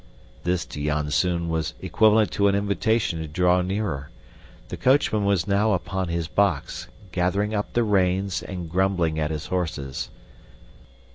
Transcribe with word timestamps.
This, 0.43 0.65
to 0.65 0.81
Janzoon, 0.83 1.47
was 1.47 1.75
equivalent 1.79 2.31
to 2.31 2.47
an 2.47 2.55
invitation 2.55 3.19
to 3.19 3.27
draw 3.27 3.61
nearer. 3.61 4.09
The 4.69 4.75
coachman 4.77 5.25
was 5.25 5.45
now 5.45 5.73
upon 5.73 6.07
his 6.07 6.27
box, 6.27 6.87
gathering 7.11 7.53
up 7.53 7.73
the 7.73 7.83
reins 7.83 8.41
and 8.41 8.67
grumbling 8.67 9.19
at 9.19 9.29
his 9.29 9.45
horses. 9.45 10.09